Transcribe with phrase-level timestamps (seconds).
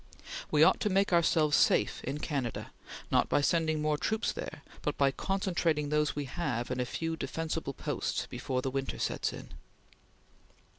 [0.49, 2.71] We ought to make ourselves safe in Canada,
[3.11, 7.15] not by sending more troops there, but by concentrating those we have in a few
[7.15, 9.51] defensible posts before the winter sets in....